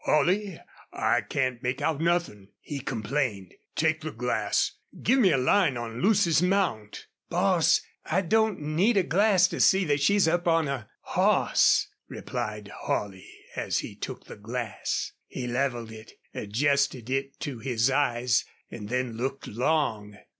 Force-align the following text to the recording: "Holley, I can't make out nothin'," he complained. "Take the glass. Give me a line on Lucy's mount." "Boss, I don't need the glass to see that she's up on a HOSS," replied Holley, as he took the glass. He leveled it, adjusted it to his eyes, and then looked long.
"Holley, 0.03 0.59
I 0.91 1.21
can't 1.21 1.61
make 1.61 1.79
out 1.79 2.01
nothin'," 2.01 2.47
he 2.59 2.79
complained. 2.79 3.53
"Take 3.75 4.01
the 4.01 4.09
glass. 4.11 4.71
Give 5.03 5.19
me 5.19 5.31
a 5.31 5.37
line 5.37 5.77
on 5.77 6.01
Lucy's 6.01 6.41
mount." 6.41 7.05
"Boss, 7.29 7.81
I 8.05 8.21
don't 8.21 8.59
need 8.61 8.95
the 8.95 9.03
glass 9.03 9.47
to 9.49 9.59
see 9.59 9.85
that 9.85 10.01
she's 10.01 10.27
up 10.27 10.47
on 10.47 10.67
a 10.67 10.89
HOSS," 11.01 11.87
replied 12.07 12.71
Holley, 12.75 13.29
as 13.55 13.77
he 13.81 13.95
took 13.95 14.25
the 14.25 14.37
glass. 14.37 15.11
He 15.27 15.45
leveled 15.45 15.91
it, 15.91 16.13
adjusted 16.33 17.11
it 17.11 17.39
to 17.41 17.59
his 17.59 17.91
eyes, 17.91 18.43
and 18.71 18.89
then 18.89 19.17
looked 19.17 19.45
long. 19.45 20.17